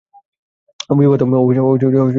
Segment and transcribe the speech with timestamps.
[0.89, 1.37] ও বিবাহিত না।